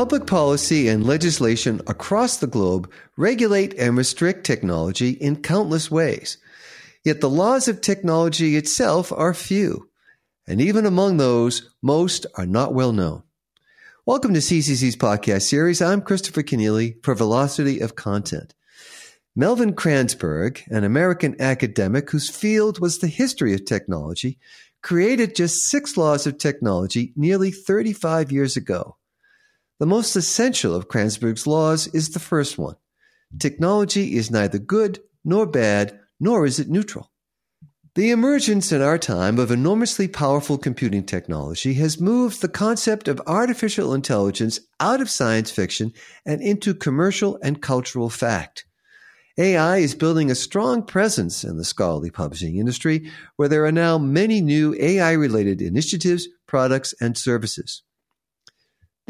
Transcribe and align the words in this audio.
Public 0.00 0.26
policy 0.26 0.88
and 0.88 1.06
legislation 1.06 1.82
across 1.86 2.38
the 2.38 2.46
globe 2.46 2.90
regulate 3.18 3.74
and 3.74 3.98
restrict 3.98 4.44
technology 4.44 5.10
in 5.10 5.42
countless 5.42 5.90
ways. 5.90 6.38
Yet 7.04 7.20
the 7.20 7.28
laws 7.28 7.68
of 7.68 7.82
technology 7.82 8.56
itself 8.56 9.12
are 9.12 9.34
few, 9.34 9.90
and 10.46 10.58
even 10.58 10.86
among 10.86 11.18
those, 11.18 11.70
most 11.82 12.24
are 12.36 12.46
not 12.46 12.72
well 12.72 12.92
known. 12.92 13.24
Welcome 14.06 14.32
to 14.32 14.40
CCC's 14.40 14.96
podcast 14.96 15.42
series. 15.42 15.82
I'm 15.82 16.00
Christopher 16.00 16.44
Kenneally 16.44 16.94
for 17.04 17.14
Velocity 17.14 17.80
of 17.80 17.94
Content. 17.94 18.54
Melvin 19.36 19.74
Kranzberg, 19.74 20.66
an 20.68 20.82
American 20.82 21.38
academic 21.38 22.08
whose 22.08 22.30
field 22.30 22.80
was 22.80 23.00
the 23.00 23.06
history 23.06 23.52
of 23.52 23.66
technology, 23.66 24.38
created 24.80 25.36
just 25.36 25.68
six 25.68 25.98
laws 25.98 26.26
of 26.26 26.38
technology 26.38 27.12
nearly 27.16 27.50
35 27.50 28.32
years 28.32 28.56
ago. 28.56 28.96
The 29.80 29.86
most 29.86 30.14
essential 30.14 30.74
of 30.74 30.88
Kranzberg's 30.88 31.46
laws 31.46 31.86
is 31.94 32.10
the 32.10 32.18
first 32.18 32.58
one. 32.58 32.76
Technology 33.38 34.14
is 34.14 34.30
neither 34.30 34.58
good 34.58 35.00
nor 35.24 35.46
bad, 35.46 35.98
nor 36.20 36.44
is 36.44 36.60
it 36.60 36.68
neutral. 36.68 37.10
The 37.94 38.10
emergence 38.10 38.72
in 38.72 38.82
our 38.82 38.98
time 38.98 39.38
of 39.38 39.50
enormously 39.50 40.06
powerful 40.06 40.58
computing 40.58 41.04
technology 41.06 41.72
has 41.74 41.98
moved 41.98 42.42
the 42.42 42.48
concept 42.48 43.08
of 43.08 43.22
artificial 43.26 43.94
intelligence 43.94 44.60
out 44.80 45.00
of 45.00 45.08
science 45.08 45.50
fiction 45.50 45.94
and 46.26 46.42
into 46.42 46.74
commercial 46.74 47.38
and 47.42 47.62
cultural 47.62 48.10
fact. 48.10 48.66
AI 49.38 49.78
is 49.78 49.94
building 49.94 50.30
a 50.30 50.34
strong 50.34 50.82
presence 50.82 51.42
in 51.42 51.56
the 51.56 51.64
scholarly 51.64 52.10
publishing 52.10 52.58
industry, 52.58 53.10
where 53.36 53.48
there 53.48 53.64
are 53.64 53.72
now 53.72 53.96
many 53.96 54.42
new 54.42 54.76
AI 54.78 55.12
related 55.12 55.62
initiatives, 55.62 56.28
products, 56.46 56.94
and 57.00 57.16
services. 57.16 57.82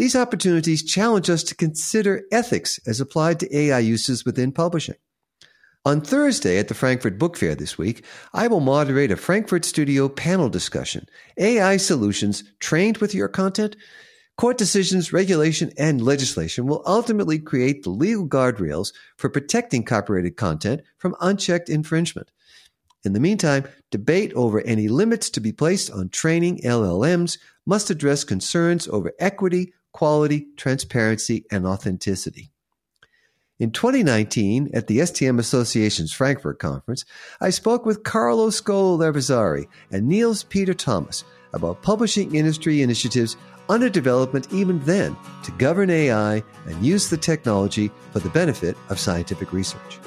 These 0.00 0.16
opportunities 0.16 0.82
challenge 0.82 1.28
us 1.28 1.42
to 1.42 1.54
consider 1.54 2.22
ethics 2.32 2.80
as 2.86 3.02
applied 3.02 3.38
to 3.40 3.54
AI 3.54 3.80
uses 3.80 4.24
within 4.24 4.50
publishing. 4.50 4.94
On 5.84 6.00
Thursday 6.00 6.56
at 6.56 6.68
the 6.68 6.74
Frankfurt 6.74 7.18
Book 7.18 7.36
Fair 7.36 7.54
this 7.54 7.76
week, 7.76 8.06
I 8.32 8.46
will 8.46 8.60
moderate 8.60 9.10
a 9.10 9.16
Frankfurt 9.16 9.66
Studio 9.66 10.08
panel 10.08 10.48
discussion 10.48 11.06
AI 11.36 11.76
solutions 11.76 12.44
trained 12.60 12.96
with 12.96 13.14
your 13.14 13.28
content. 13.28 13.76
Court 14.38 14.56
decisions, 14.56 15.12
regulation, 15.12 15.70
and 15.76 16.00
legislation 16.00 16.66
will 16.66 16.82
ultimately 16.86 17.38
create 17.38 17.82
the 17.82 17.90
legal 17.90 18.26
guardrails 18.26 18.94
for 19.18 19.28
protecting 19.28 19.84
copyrighted 19.84 20.34
content 20.34 20.80
from 20.96 21.14
unchecked 21.20 21.68
infringement. 21.68 22.30
In 23.04 23.12
the 23.12 23.20
meantime, 23.20 23.68
debate 23.90 24.32
over 24.32 24.62
any 24.62 24.88
limits 24.88 25.28
to 25.28 25.40
be 25.40 25.52
placed 25.52 25.90
on 25.90 26.08
training 26.08 26.62
LLMs 26.64 27.36
must 27.66 27.90
address 27.90 28.24
concerns 28.24 28.88
over 28.88 29.12
equity, 29.18 29.74
quality, 29.92 30.46
transparency, 30.56 31.44
and 31.50 31.66
authenticity. 31.66 32.50
In 33.58 33.72
2019, 33.72 34.70
at 34.72 34.86
the 34.86 35.00
STM 35.00 35.38
Association's 35.38 36.14
Frankfurt 36.14 36.58
conference, 36.58 37.04
I 37.42 37.50
spoke 37.50 37.84
with 37.84 38.04
Carlo 38.04 38.48
Scollo 38.48 39.66
and 39.92 40.08
Niels 40.08 40.44
Peter 40.44 40.72
Thomas 40.72 41.24
about 41.52 41.82
publishing 41.82 42.34
industry 42.34 42.80
initiatives 42.80 43.36
under 43.68 43.90
development 43.90 44.48
even 44.52 44.80
then 44.80 45.14
to 45.44 45.52
govern 45.52 45.90
AI 45.90 46.42
and 46.66 46.84
use 46.84 47.10
the 47.10 47.18
technology 47.18 47.90
for 48.12 48.20
the 48.20 48.30
benefit 48.30 48.78
of 48.88 48.98
scientific 48.98 49.52
research. 49.52 50.00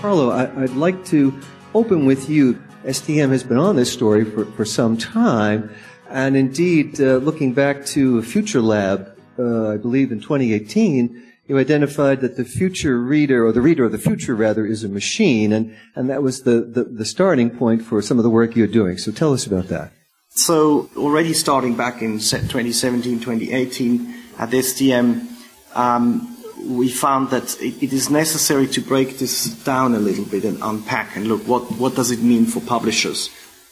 Carlo, 0.00 0.30
I, 0.30 0.46
would 0.54 0.76
like 0.76 1.04
to 1.06 1.38
open 1.74 2.06
with 2.06 2.30
you 2.30 2.58
STM 2.84 3.30
has 3.30 3.44
been 3.44 3.58
on 3.58 3.76
this 3.76 3.92
story 3.92 4.24
for, 4.24 4.46
for 4.46 4.64
some 4.64 4.96
time. 4.96 5.70
And 6.08 6.36
indeed, 6.36 7.00
uh, 7.00 7.16
looking 7.16 7.52
back 7.52 7.84
to 7.86 8.22
Future 8.22 8.62
Lab, 8.62 9.16
uh, 9.38 9.68
I 9.70 9.76
believe 9.76 10.12
in 10.12 10.20
2018, 10.20 11.22
you 11.46 11.58
identified 11.58 12.20
that 12.20 12.36
the 12.36 12.44
future 12.44 13.00
reader, 13.00 13.44
or 13.44 13.52
the 13.52 13.60
reader 13.60 13.84
of 13.84 13.92
the 13.92 13.98
future 13.98 14.34
rather, 14.34 14.64
is 14.64 14.84
a 14.84 14.88
machine. 14.88 15.52
And, 15.52 15.76
and 15.94 16.08
that 16.08 16.22
was 16.22 16.42
the, 16.42 16.62
the, 16.62 16.84
the 16.84 17.04
starting 17.04 17.50
point 17.50 17.82
for 17.82 18.00
some 18.00 18.18
of 18.18 18.24
the 18.24 18.30
work 18.30 18.56
you're 18.56 18.66
doing. 18.66 18.98
So 18.98 19.12
tell 19.12 19.32
us 19.32 19.46
about 19.46 19.68
that. 19.68 19.92
So 20.30 20.88
already 20.96 21.32
starting 21.32 21.76
back 21.76 22.02
in 22.02 22.12
2017, 22.14 23.20
2018 23.20 24.14
at 24.38 24.50
STM, 24.50 25.28
um, 25.74 26.36
we 26.64 26.88
found 26.88 27.30
that 27.30 27.60
it, 27.60 27.82
it 27.82 27.92
is 27.92 28.10
necessary 28.10 28.66
to 28.68 28.80
break 28.80 29.18
this 29.18 29.46
down 29.64 29.94
a 29.94 29.98
little 29.98 30.24
bit 30.24 30.44
and 30.44 30.58
unpack 30.62 31.16
and 31.16 31.26
look 31.26 31.46
what, 31.46 31.62
what 31.72 31.94
does 31.94 32.10
it 32.10 32.20
mean 32.20 32.46
for 32.46 32.60
publishers. 32.60 33.30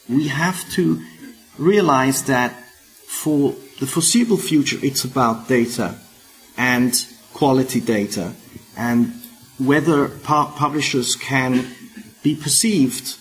We 0.09 0.28
have 0.28 0.69
to 0.72 1.03
realize 1.59 2.25
that 2.25 2.53
for 3.06 3.54
the 3.81 3.87
foreseeable 3.87 4.37
future, 4.37 4.78
it's 4.82 5.04
about 5.04 5.48
data 5.48 5.97
and 6.56 6.94
quality 7.34 7.81
data 7.81 8.32
and 8.77 9.12
whether 9.59 10.09
pu- 10.09 10.53
publishers 10.56 11.16
can 11.16 11.66
be 12.22 12.34
perceived 12.34 13.16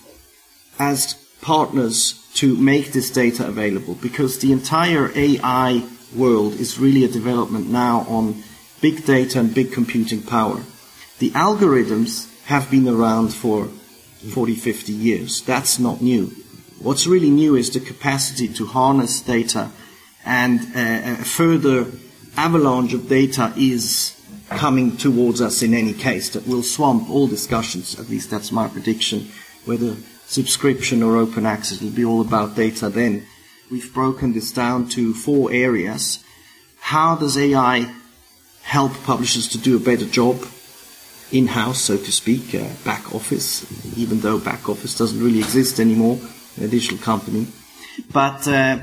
as 0.80 1.14
partners 1.42 2.24
to 2.36 2.56
make 2.56 2.92
this 2.92 3.10
data 3.10 3.48
available 3.48 3.96
because 3.96 4.40
the 4.40 4.52
entire 4.52 5.12
AI 5.16 5.84
world 6.16 6.54
is 6.54 6.80
really 6.80 7.04
a 7.04 7.08
development 7.08 7.70
now 7.70 8.06
on 8.08 8.44
big 8.82 9.06
data 9.06 9.40
and 9.40 9.54
big 9.54 9.72
computing 9.72 10.22
power. 10.22 10.62
The 11.20 11.32
algorithms 11.32 12.28
have 12.46 12.70
been 12.70 12.88
around 12.88 13.34
for 13.34 13.66
40, 13.66 14.56
50 14.56 14.94
years. 14.94 15.42
That's 15.42 15.80
not 15.80 16.02
new. 16.02 16.32
What's 16.80 17.08
really 17.08 17.32
new 17.32 17.56
is 17.56 17.72
the 17.72 17.80
capacity 17.80 18.48
to 18.50 18.66
harness 18.66 19.22
data 19.22 19.72
and 20.26 20.60
uh, 20.76 21.22
a 21.22 21.26
further 21.26 21.88
avalanche 22.36 22.94
of 22.94 23.10
data 23.10 23.54
is 23.58 24.14
coming 24.50 24.96
towards 24.96 25.42
us 25.42 25.62
in 25.62 25.74
any 25.74 25.94
case 25.94 26.30
that 26.30 26.48
will 26.48 26.64
swamp 26.64 27.10
all 27.10 27.28
discussions. 27.28 28.00
At 28.00 28.10
least 28.10 28.30
that's 28.30 28.52
my 28.52 28.68
prediction. 28.68 29.30
Whether 29.66 29.96
subscription 30.28 31.02
or 31.02 31.18
open 31.18 31.46
access 31.46 31.82
will 31.82 31.92
be 31.92 32.06
all 32.06 32.22
about 32.22 32.56
data 32.56 32.90
then. 32.90 33.26
We've 33.72 33.94
broken 33.94 34.34
this 34.34 34.52
down 34.52 34.88
to 34.90 35.14
four 35.14 35.52
areas. 35.52 36.24
How 36.80 37.16
does 37.16 37.38
AI 37.38 37.94
help 38.68 38.92
publishers 39.06 39.48
to 39.48 39.58
do 39.58 39.78
a 39.78 39.80
better 39.80 40.06
job 40.06 40.36
in-house, 41.32 41.80
so 41.80 41.96
to 41.96 42.12
speak, 42.12 42.54
uh, 42.54 42.68
back 42.84 43.16
office, 43.16 43.66
even 43.98 44.20
though 44.20 44.38
back 44.38 44.68
office 44.68 44.98
doesn't 44.98 45.24
really 45.24 45.40
exist 45.40 45.80
anymore 45.80 46.20
in 46.58 46.64
a 46.66 46.68
digital 46.68 46.98
company. 46.98 47.48
But 48.12 48.46
uh, 48.48 48.80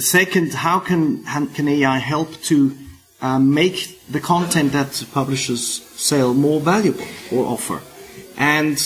second, 0.00 0.54
how 0.54 0.80
can, 0.80 1.24
can 1.24 1.68
AI 1.68 1.98
help 1.98 2.32
to 2.44 2.74
uh, 3.20 3.38
make 3.38 4.00
the 4.10 4.20
content 4.20 4.72
that 4.72 5.04
publishers 5.12 5.82
sell 6.00 6.32
more 6.32 6.60
valuable 6.60 7.06
or 7.30 7.44
offer? 7.44 7.82
And 8.38 8.78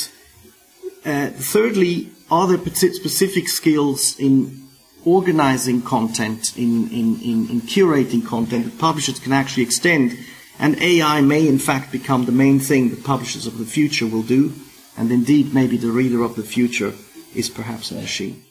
uh, 1.05 1.29
thirdly, 1.29 2.11
are 2.33 2.49
there 2.49 2.59
specific 2.75 3.49
skills 3.49 4.19
in 4.19 4.66
organizing 5.07 5.81
content, 5.81 6.53
in, 6.59 6.89
in, 6.89 7.21
in, 7.23 7.49
in 7.49 7.61
curating 7.63 8.27
content 8.27 8.65
that 8.65 8.79
publishers 8.79 9.19
can 9.19 9.33
actually 9.33 9.63
extend. 9.63 10.19
And 10.59 10.81
AI 10.83 11.21
may, 11.21 11.47
in 11.47 11.59
fact, 11.59 11.93
become 11.93 12.25
the 12.25 12.33
main 12.33 12.59
thing 12.59 12.91
that 12.91 13.05
publishers 13.05 13.47
of 13.47 13.59
the 13.59 13.65
future 13.65 14.07
will 14.07 14.23
do. 14.23 14.53
And 14.99 15.13
indeed, 15.13 15.55
maybe 15.55 15.77
the 15.77 15.91
reader 15.91 16.23
of 16.23 16.35
the 16.35 16.43
future 16.43 16.93
is 17.35 17.49
perhaps 17.49 17.91
a 17.91 17.95
machine. 17.95 18.43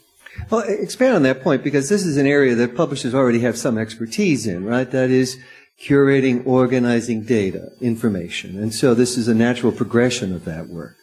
Well, 0.49 0.61
expand 0.61 1.15
on 1.15 1.23
that 1.23 1.43
point 1.43 1.63
because 1.63 1.89
this 1.89 2.05
is 2.05 2.17
an 2.17 2.27
area 2.27 2.55
that 2.55 2.75
publishers 2.75 3.13
already 3.13 3.39
have 3.39 3.57
some 3.57 3.77
expertise 3.77 4.47
in, 4.47 4.65
right? 4.65 4.89
That 4.89 5.09
is 5.09 5.39
curating, 5.81 6.45
organizing 6.45 7.23
data, 7.23 7.71
information. 7.81 8.59
And 8.59 8.73
so 8.73 8.93
this 8.93 9.17
is 9.17 9.27
a 9.27 9.33
natural 9.33 9.71
progression 9.71 10.33
of 10.33 10.45
that 10.45 10.67
work. 10.67 10.95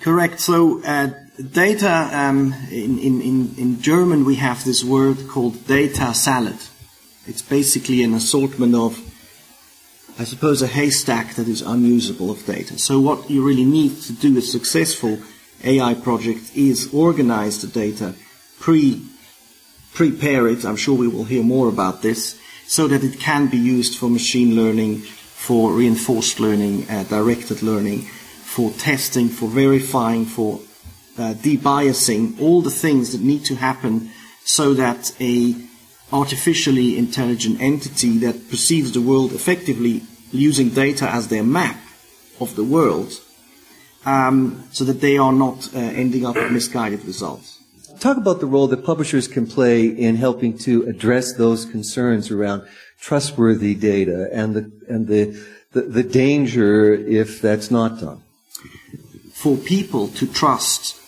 Correct. 0.00 0.40
So 0.40 0.82
uh, 0.84 1.10
data 1.42 2.10
um, 2.12 2.52
in, 2.70 2.98
in, 2.98 3.54
in 3.56 3.80
German 3.80 4.24
we 4.24 4.36
have 4.36 4.64
this 4.64 4.84
word 4.84 5.28
called 5.28 5.66
data 5.66 6.14
salad. 6.14 6.58
It's 7.26 7.42
basically 7.42 8.02
an 8.02 8.14
assortment 8.14 8.74
of, 8.74 8.98
I 10.18 10.24
suppose, 10.24 10.62
a 10.62 10.66
haystack 10.66 11.34
that 11.34 11.46
is 11.46 11.62
unusable 11.62 12.30
of 12.30 12.44
data. 12.46 12.78
So 12.78 13.00
what 13.00 13.30
you 13.30 13.46
really 13.46 13.64
need 13.64 14.00
to 14.02 14.12
do 14.12 14.36
a 14.38 14.42
successful 14.42 15.18
AI 15.62 15.94
project 15.94 16.56
is 16.56 16.92
organize 16.92 17.60
the 17.60 17.68
data, 17.68 18.14
pre 18.58 19.04
prepare 19.94 20.46
it. 20.48 20.64
I'm 20.64 20.76
sure 20.76 20.96
we 20.96 21.08
will 21.08 21.24
hear 21.24 21.42
more 21.42 21.68
about 21.68 22.02
this, 22.02 22.40
so 22.66 22.86
that 22.88 23.02
it 23.02 23.18
can 23.18 23.48
be 23.48 23.58
used 23.58 23.98
for 23.98 24.08
machine 24.08 24.54
learning, 24.54 24.98
for 24.98 25.72
reinforced 25.72 26.40
learning, 26.40 26.88
uh, 26.88 27.04
directed 27.04 27.62
learning 27.62 28.08
for 28.48 28.72
testing, 28.72 29.28
for 29.28 29.46
verifying, 29.46 30.24
for 30.24 30.58
uh, 31.18 31.34
debiasing, 31.34 32.40
all 32.40 32.62
the 32.62 32.70
things 32.70 33.12
that 33.12 33.20
need 33.20 33.44
to 33.44 33.56
happen 33.56 34.10
so 34.44 34.74
that 34.74 35.14
a 35.20 35.54
artificially 36.12 36.96
intelligent 36.96 37.60
entity 37.60 38.18
that 38.18 38.48
perceives 38.48 38.92
the 38.92 39.00
world 39.00 39.32
effectively 39.32 40.02
using 40.32 40.70
data 40.70 41.08
as 41.10 41.28
their 41.28 41.42
map 41.42 41.76
of 42.40 42.56
the 42.56 42.64
world, 42.64 43.20
um, 44.06 44.64
so 44.72 44.84
that 44.84 45.00
they 45.00 45.18
are 45.18 45.32
not 45.32 45.68
uh, 45.74 45.78
ending 45.78 46.24
up 46.24 46.34
with 46.34 46.52
misguided 46.52 47.04
results. 47.04 47.58
talk 47.98 48.16
about 48.16 48.40
the 48.40 48.46
role 48.46 48.68
that 48.68 48.84
publishers 48.84 49.26
can 49.26 49.46
play 49.46 49.86
in 49.86 50.16
helping 50.16 50.56
to 50.56 50.84
address 50.84 51.32
those 51.34 51.64
concerns 51.64 52.30
around 52.30 52.62
trustworthy 53.00 53.74
data 53.74 54.28
and 54.32 54.54
the 54.54 54.70
and 54.88 55.08
the 55.08 55.36
the, 55.72 55.82
the 55.82 56.02
danger 56.02 56.94
if 56.94 57.40
that's 57.42 57.70
not 57.70 58.00
done. 58.00 58.22
For 59.32 59.56
people 59.56 60.08
to 60.08 60.26
trust 60.26 60.98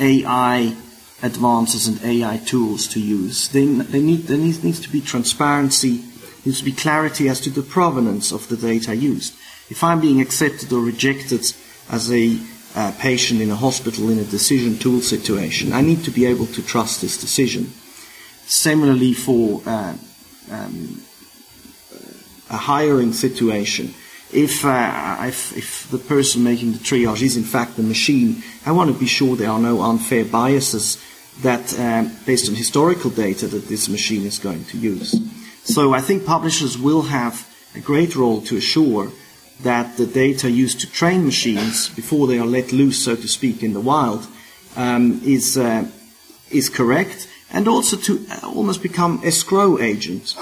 AI 0.00 0.76
advances 1.22 1.88
and 1.88 2.02
AI 2.02 2.38
tools 2.38 2.86
to 2.88 3.00
use, 3.00 3.48
they, 3.48 3.64
they 3.66 4.00
need, 4.00 4.22
there 4.24 4.38
needs, 4.38 4.62
needs 4.62 4.80
to 4.80 4.88
be 4.88 5.00
transparency, 5.00 6.04
needs 6.44 6.58
to 6.58 6.64
be 6.64 6.72
clarity 6.72 7.28
as 7.28 7.40
to 7.40 7.50
the 7.50 7.62
provenance 7.62 8.32
of 8.32 8.48
the 8.48 8.56
data 8.56 8.94
used. 8.94 9.34
If 9.68 9.82
I'm 9.82 10.00
being 10.00 10.20
accepted 10.20 10.72
or 10.72 10.80
rejected 10.80 11.44
as 11.90 12.12
a 12.12 12.38
uh, 12.74 12.92
patient 12.98 13.40
in 13.40 13.50
a 13.50 13.56
hospital 13.56 14.10
in 14.10 14.18
a 14.18 14.24
decision 14.24 14.78
tool 14.78 15.00
situation, 15.00 15.72
I 15.72 15.80
need 15.80 16.04
to 16.04 16.10
be 16.10 16.26
able 16.26 16.46
to 16.46 16.62
trust 16.62 17.00
this 17.00 17.20
decision. 17.20 17.72
Similarly, 18.46 19.14
for 19.14 19.62
uh, 19.66 19.94
um, 20.50 21.02
a 22.50 22.56
hiring 22.56 23.12
situation, 23.12 23.94
if, 24.32 24.64
uh, 24.64 25.16
if, 25.22 25.56
if, 25.56 25.90
the 25.90 25.98
person 25.98 26.44
making 26.44 26.72
the 26.72 26.78
triage 26.78 27.22
is 27.22 27.36
in 27.36 27.44
fact 27.44 27.76
the 27.76 27.82
machine, 27.82 28.42
I 28.66 28.72
want 28.72 28.92
to 28.92 28.98
be 28.98 29.06
sure 29.06 29.36
there 29.36 29.50
are 29.50 29.58
no 29.58 29.80
unfair 29.82 30.24
biases 30.24 31.02
that, 31.42 31.78
um, 31.78 32.10
based 32.26 32.48
on 32.48 32.54
historical 32.54 33.10
data, 33.10 33.46
that 33.46 33.68
this 33.68 33.88
machine 33.88 34.26
is 34.26 34.38
going 34.38 34.64
to 34.66 34.78
use. 34.78 35.14
So 35.64 35.94
I 35.94 36.00
think 36.00 36.26
publishers 36.26 36.76
will 36.78 37.02
have 37.02 37.46
a 37.74 37.80
great 37.80 38.16
role 38.16 38.40
to 38.42 38.56
assure 38.56 39.12
that 39.62 39.96
the 39.96 40.06
data 40.06 40.50
used 40.50 40.80
to 40.80 40.90
train 40.90 41.24
machines 41.24 41.88
before 41.88 42.26
they 42.26 42.38
are 42.38 42.46
let 42.46 42.72
loose, 42.72 43.04
so 43.04 43.16
to 43.16 43.28
speak, 43.28 43.62
in 43.62 43.72
the 43.72 43.80
wild, 43.80 44.26
um, 44.76 45.20
is 45.24 45.56
uh, 45.58 45.86
is 46.50 46.68
correct, 46.68 47.28
and 47.50 47.66
also 47.66 47.96
to 47.96 48.24
uh, 48.30 48.46
almost 48.46 48.82
become 48.82 49.20
escrow 49.24 49.78
agents 49.78 50.36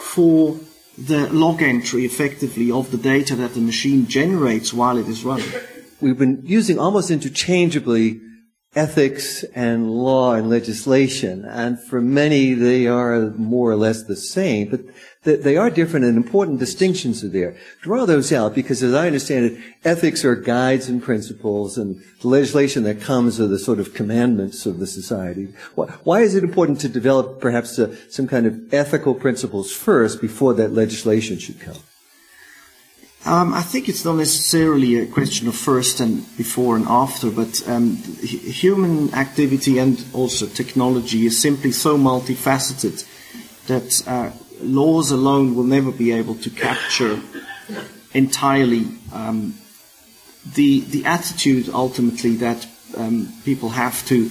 for 0.00 0.58
the 1.06 1.32
log 1.32 1.62
entry, 1.62 2.04
effectively, 2.04 2.70
of 2.70 2.90
the 2.90 2.98
data 2.98 3.34
that 3.36 3.54
the 3.54 3.60
machine 3.60 4.06
generates 4.06 4.72
while 4.72 4.98
it 4.98 5.08
is 5.08 5.24
running. 5.24 5.50
We've 6.00 6.18
been 6.18 6.42
using 6.44 6.78
almost 6.78 7.10
interchangeably 7.10 8.20
ethics 8.74 9.42
and 9.54 9.90
law 9.90 10.34
and 10.34 10.48
legislation, 10.48 11.44
and 11.44 11.80
for 11.80 12.00
many 12.00 12.54
they 12.54 12.86
are 12.86 13.30
more 13.30 13.70
or 13.70 13.76
less 13.76 14.04
the 14.04 14.14
same, 14.14 14.68
but 14.68 14.80
they 15.22 15.56
are 15.56 15.70
different 15.70 16.06
and 16.06 16.16
important 16.16 16.60
distinctions 16.60 17.22
are 17.24 17.28
there. 17.28 17.56
Draw 17.82 18.06
those 18.06 18.32
out 18.32 18.54
because 18.54 18.82
as 18.82 18.94
I 18.94 19.06
understand 19.06 19.46
it, 19.46 19.58
ethics 19.84 20.24
are 20.24 20.36
guides 20.36 20.88
and 20.88 21.02
principles 21.02 21.76
and 21.76 22.00
the 22.22 22.28
legislation 22.28 22.84
that 22.84 23.00
comes 23.00 23.40
are 23.40 23.48
the 23.48 23.58
sort 23.58 23.80
of 23.80 23.92
commandments 23.92 24.64
of 24.64 24.78
the 24.78 24.86
society. 24.86 25.48
Why 25.74 26.20
is 26.20 26.34
it 26.34 26.44
important 26.44 26.80
to 26.80 26.88
develop 26.88 27.40
perhaps 27.40 27.78
uh, 27.78 27.94
some 28.08 28.28
kind 28.28 28.46
of 28.46 28.72
ethical 28.72 29.14
principles 29.14 29.72
first 29.72 30.20
before 30.20 30.54
that 30.54 30.72
legislation 30.72 31.38
should 31.38 31.60
come? 31.60 31.76
Um, 33.26 33.52
I 33.52 33.60
think 33.60 33.88
it's 33.88 34.04
not 34.04 34.16
necessarily 34.16 34.96
a 34.96 35.06
question 35.06 35.46
of 35.46 35.54
first 35.54 36.00
and 36.00 36.24
before 36.38 36.76
and 36.76 36.86
after, 36.88 37.30
but 37.30 37.62
um, 37.68 37.96
human 37.96 39.12
activity 39.12 39.78
and 39.78 40.02
also 40.14 40.46
technology 40.46 41.26
is 41.26 41.38
simply 41.38 41.70
so 41.70 41.98
multifaceted 41.98 43.06
that 43.66 44.08
uh, 44.08 44.30
laws 44.62 45.10
alone 45.10 45.54
will 45.54 45.64
never 45.64 45.92
be 45.92 46.12
able 46.12 46.34
to 46.36 46.50
capture 46.50 47.20
entirely 48.14 48.86
um, 49.12 49.54
the 50.54 50.80
the 50.80 51.04
attitude 51.04 51.68
ultimately 51.68 52.34
that 52.36 52.66
um, 52.96 53.32
people 53.44 53.68
have 53.68 54.04
to 54.06 54.28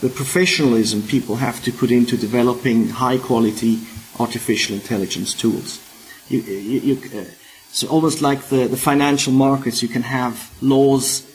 the 0.00 0.08
professionalism 0.08 1.02
people 1.02 1.36
have 1.36 1.62
to 1.62 1.72
put 1.72 1.90
into 1.90 2.16
developing 2.16 2.88
high 2.88 3.18
quality 3.18 3.80
artificial 4.18 4.74
intelligence 4.74 5.34
tools. 5.34 5.80
You, 6.28 6.40
you, 6.40 6.80
you, 6.80 7.20
uh, 7.20 7.24
so 7.72 7.86
almost 7.88 8.20
like 8.20 8.48
the, 8.48 8.66
the 8.66 8.76
financial 8.76 9.32
markets, 9.32 9.82
you 9.82 9.88
can 9.88 10.02
have 10.02 10.50
laws 10.60 11.26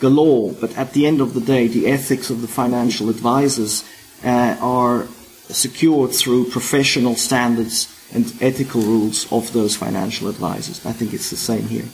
galore, 0.00 0.52
but 0.60 0.76
at 0.76 0.92
the 0.92 1.06
end 1.06 1.20
of 1.20 1.34
the 1.34 1.40
day, 1.40 1.66
the 1.66 1.86
ethics 1.86 2.30
of 2.30 2.40
the 2.40 2.48
financial 2.48 3.08
advisors 3.08 3.84
uh, 4.24 4.56
are 4.60 5.06
secured 5.48 6.12
through 6.12 6.50
professional 6.50 7.14
standards 7.14 7.88
and 8.12 8.32
ethical 8.40 8.80
rules 8.82 9.30
of 9.32 9.52
those 9.52 9.76
financial 9.76 10.28
advisors. 10.28 10.84
I 10.86 10.92
think 10.92 11.12
it's 11.12 11.30
the 11.30 11.36
same 11.36 11.66
here. 11.68 11.86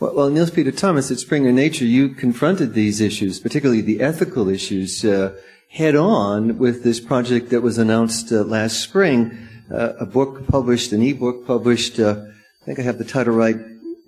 Well, 0.00 0.14
well 0.14 0.30
Niels 0.30 0.50
Peter 0.50 0.72
Thomas 0.72 1.10
at 1.10 1.18
Springer 1.18 1.52
Nature, 1.52 1.84
you 1.84 2.10
confronted 2.10 2.74
these 2.74 3.00
issues, 3.00 3.38
particularly 3.38 3.82
the 3.82 4.00
ethical 4.00 4.48
issues, 4.48 5.04
uh, 5.04 5.34
head 5.68 5.94
on 5.96 6.58
with 6.58 6.82
this 6.82 7.00
project 7.00 7.50
that 7.50 7.62
was 7.62 7.78
announced 7.78 8.30
uh, 8.32 8.42
last 8.42 8.80
spring, 8.80 9.48
uh, 9.72 9.94
a 9.98 10.06
book 10.06 10.46
published, 10.46 10.92
an 10.92 11.02
e-book 11.02 11.46
published, 11.46 11.98
uh, 11.98 12.24
I 12.62 12.64
think 12.64 12.78
I 12.78 12.82
have 12.82 12.98
the 12.98 13.04
title 13.04 13.34
right, 13.34 13.56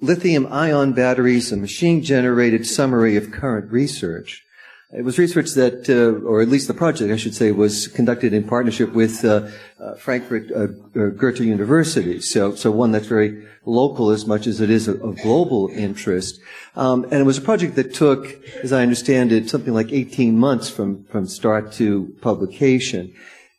Lithium 0.00 0.46
Ion 0.46 0.92
Batteries, 0.92 1.50
a 1.50 1.56
Machine 1.56 2.04
Generated 2.04 2.64
Summary 2.64 3.16
of 3.16 3.32
Current 3.32 3.72
Research. 3.72 4.46
It 4.92 5.02
was 5.02 5.18
research 5.18 5.54
that, 5.54 5.90
uh, 5.90 6.24
or 6.24 6.40
at 6.40 6.48
least 6.48 6.68
the 6.68 6.74
project, 6.74 7.12
I 7.12 7.16
should 7.16 7.34
say, 7.34 7.50
was 7.50 7.88
conducted 7.88 8.32
in 8.32 8.44
partnership 8.44 8.92
with 8.92 9.24
uh, 9.24 9.48
uh, 9.80 9.94
Frankfurt 9.94 10.52
uh, 10.52 10.66
Goethe 10.92 11.40
University. 11.40 12.20
So, 12.20 12.54
so 12.54 12.70
one 12.70 12.92
that's 12.92 13.08
very 13.08 13.44
local 13.64 14.10
as 14.10 14.24
much 14.24 14.46
as 14.46 14.60
it 14.60 14.70
is 14.70 14.86
of 14.86 15.16
global 15.20 15.68
interest. 15.70 16.38
Um, 16.76 17.02
and 17.04 17.14
it 17.14 17.24
was 17.24 17.38
a 17.38 17.42
project 17.42 17.74
that 17.74 17.92
took, 17.92 18.40
as 18.62 18.72
I 18.72 18.82
understand 18.82 19.32
it, 19.32 19.50
something 19.50 19.74
like 19.74 19.90
18 19.90 20.38
months 20.38 20.70
from 20.70 21.02
from 21.06 21.26
start 21.26 21.72
to 21.72 22.14
publication. 22.20 23.14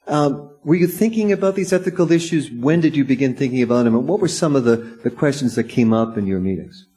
Um, 0.08 0.55
were 0.66 0.76
you 0.76 0.88
thinking 0.88 1.32
about 1.32 1.56
these 1.56 1.72
ethical 1.72 2.12
issues? 2.12 2.50
When 2.50 2.82
did 2.82 2.96
you 2.96 3.06
begin 3.06 3.36
thinking 3.36 3.62
about 3.62 3.84
them? 3.84 3.96
And 3.96 4.08
what 4.08 4.20
were 4.20 4.28
some 4.28 4.56
of 4.56 4.64
the, 4.66 4.78
the 4.78 5.12
questions 5.12 5.54
that 5.56 5.66
came 5.66 5.94
up 5.94 6.18
in 6.18 6.26
your 6.26 6.40
meetings? 6.40 6.88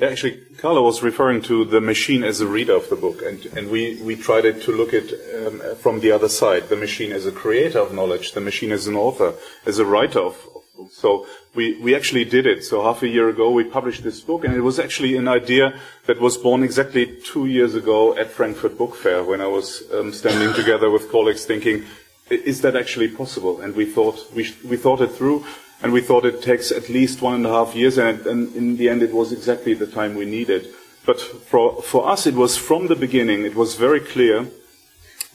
Actually, 0.00 0.40
Carlo 0.56 0.82
was 0.82 1.02
referring 1.02 1.42
to 1.42 1.66
the 1.66 1.80
machine 1.80 2.24
as 2.24 2.40
a 2.40 2.46
reader 2.46 2.74
of 2.74 2.88
the 2.88 2.96
book, 2.96 3.20
and, 3.20 3.44
and 3.54 3.70
we, 3.70 4.00
we 4.02 4.16
tried 4.16 4.62
to 4.62 4.72
look 4.72 4.94
at 4.94 5.12
um, 5.46 5.60
from 5.76 6.00
the 6.00 6.10
other 6.10 6.28
side. 6.28 6.70
The 6.70 6.76
machine 6.76 7.12
as 7.12 7.26
a 7.26 7.32
creator 7.32 7.80
of 7.80 7.92
knowledge, 7.92 8.32
the 8.32 8.40
machine 8.40 8.72
as 8.72 8.86
an 8.86 8.96
author, 8.96 9.34
as 9.66 9.78
a 9.78 9.84
writer 9.84 10.20
of, 10.20 10.36
of 10.56 10.62
books. 10.74 10.96
So 10.96 11.26
we, 11.54 11.78
we 11.82 11.94
actually 11.94 12.24
did 12.24 12.46
it. 12.46 12.64
So 12.64 12.82
half 12.82 13.02
a 13.02 13.08
year 13.08 13.28
ago, 13.28 13.50
we 13.50 13.64
published 13.64 14.02
this 14.02 14.22
book, 14.22 14.44
and 14.44 14.54
it 14.54 14.62
was 14.62 14.78
actually 14.78 15.16
an 15.16 15.28
idea 15.28 15.78
that 16.06 16.18
was 16.18 16.38
born 16.38 16.62
exactly 16.62 17.20
two 17.22 17.44
years 17.44 17.74
ago 17.74 18.16
at 18.16 18.30
Frankfurt 18.30 18.78
Book 18.78 18.96
Fair 18.96 19.22
when 19.22 19.42
I 19.42 19.48
was 19.48 19.82
um, 19.92 20.14
standing 20.14 20.54
together 20.54 20.88
with 20.88 21.10
colleagues 21.10 21.44
thinking, 21.44 21.84
is 22.30 22.60
that 22.62 22.76
actually 22.76 23.08
possible? 23.08 23.60
And 23.60 23.74
we 23.74 23.84
thought, 23.84 24.32
we, 24.34 24.54
we 24.64 24.76
thought 24.76 25.00
it 25.00 25.12
through 25.12 25.44
and 25.82 25.92
we 25.92 26.00
thought 26.00 26.24
it 26.24 26.42
takes 26.42 26.70
at 26.70 26.88
least 26.88 27.22
one 27.22 27.34
and 27.34 27.46
a 27.46 27.48
half 27.48 27.74
years, 27.74 27.96
and, 27.96 28.26
and 28.26 28.54
in 28.54 28.76
the 28.76 28.88
end, 28.88 29.02
it 29.02 29.14
was 29.14 29.32
exactly 29.32 29.72
the 29.72 29.86
time 29.86 30.14
we 30.14 30.26
needed. 30.26 30.68
But 31.06 31.20
for, 31.20 31.80
for 31.82 32.06
us, 32.06 32.26
it 32.26 32.34
was 32.34 32.56
from 32.56 32.88
the 32.88 32.96
beginning, 32.96 33.44
it 33.44 33.54
was 33.54 33.76
very 33.76 34.00
clear 34.00 34.46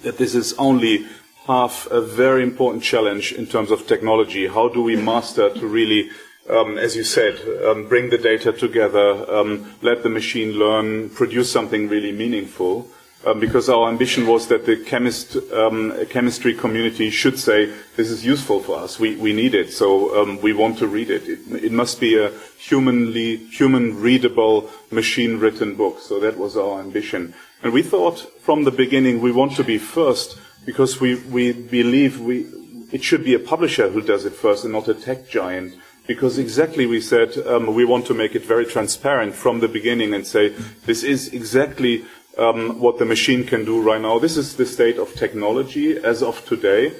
that 0.03 0.17
this 0.19 0.35
is 0.35 0.53
only 0.53 1.07
half 1.47 1.87
a 1.87 2.01
very 2.01 2.43
important 2.43 2.83
challenge 2.83 3.31
in 3.33 3.47
terms 3.47 3.71
of 3.71 3.87
technology. 3.87 4.47
How 4.47 4.69
do 4.69 4.81
we 4.83 4.95
master 4.95 5.49
to 5.49 5.67
really, 5.67 6.09
um, 6.47 6.77
as 6.77 6.95
you 6.95 7.03
said, 7.03 7.39
um, 7.65 7.87
bring 7.87 8.11
the 8.11 8.17
data 8.17 8.51
together, 8.51 9.29
um, 9.31 9.73
let 9.81 10.03
the 10.03 10.09
machine 10.09 10.53
learn, 10.53 11.09
produce 11.09 11.51
something 11.51 11.87
really 11.87 12.11
meaningful? 12.11 12.87
Um, 13.25 13.39
because 13.39 13.69
our 13.69 13.89
ambition 13.89 14.27
was 14.27 14.47
that 14.47 14.65
the 14.65 14.77
chemist, 14.77 15.35
um, 15.51 15.93
chemistry 16.09 16.53
community 16.53 17.09
should 17.09 17.39
say, 17.39 17.73
this 17.95 18.09
is 18.09 18.25
useful 18.25 18.59
for 18.59 18.77
us, 18.77 18.99
we, 18.99 19.15
we 19.15 19.33
need 19.33 19.55
it, 19.55 19.73
so 19.73 20.21
um, 20.21 20.39
we 20.41 20.53
want 20.53 20.77
to 20.77 20.87
read 20.87 21.09
it. 21.09 21.23
it. 21.27 21.39
It 21.63 21.71
must 21.71 21.99
be 21.99 22.17
a 22.17 22.31
humanly, 22.57 23.37
human 23.37 23.99
readable, 23.99 24.69
machine 24.91 25.39
written 25.39 25.75
book, 25.75 25.99
so 25.99 26.19
that 26.19 26.37
was 26.37 26.55
our 26.55 26.79
ambition. 26.79 27.33
And 27.63 27.73
we 27.73 27.81
thought 27.81 28.19
from 28.41 28.63
the 28.63 28.71
beginning 28.71 29.21
we 29.21 29.31
want 29.31 29.55
to 29.55 29.63
be 29.63 29.77
first 29.77 30.37
because 30.65 30.99
we, 30.99 31.15
we 31.15 31.51
believe 31.51 32.19
we, 32.19 32.47
it 32.91 33.03
should 33.03 33.23
be 33.23 33.33
a 33.33 33.39
publisher 33.39 33.89
who 33.89 34.01
does 34.01 34.25
it 34.25 34.33
first 34.33 34.63
and 34.63 34.73
not 34.73 34.87
a 34.87 34.93
tech 34.93 35.27
giant 35.27 35.75
because 36.07 36.37
exactly 36.37 36.85
we 36.85 37.01
said 37.01 37.35
um, 37.47 37.73
we 37.73 37.85
want 37.85 38.05
to 38.05 38.13
make 38.13 38.35
it 38.35 38.45
very 38.45 38.65
transparent 38.65 39.33
from 39.33 39.59
the 39.59 39.67
beginning 39.67 40.13
and 40.13 40.25
say 40.25 40.49
this 40.85 41.03
is 41.03 41.33
exactly 41.33 42.05
um, 42.37 42.79
what 42.79 42.99
the 42.99 43.05
machine 43.05 43.45
can 43.45 43.65
do 43.65 43.81
right 43.81 44.01
now. 44.01 44.19
This 44.19 44.37
is 44.37 44.55
the 44.55 44.65
state 44.65 44.97
of 44.97 45.13
technology 45.15 45.97
as 45.97 46.21
of 46.21 46.45
today. 46.45 46.93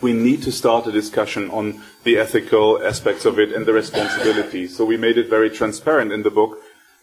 We 0.00 0.12
need 0.12 0.42
to 0.42 0.52
start 0.52 0.86
a 0.86 0.92
discussion 0.92 1.50
on 1.50 1.82
the 2.04 2.18
ethical 2.18 2.82
aspects 2.82 3.24
of 3.24 3.38
it 3.38 3.52
and 3.52 3.66
the 3.66 3.72
responsibility. 3.72 4.66
So 4.66 4.84
we 4.84 4.96
made 4.96 5.18
it 5.18 5.28
very 5.28 5.50
transparent 5.50 6.12
in 6.12 6.22
the 6.22 6.30
book 6.30 6.58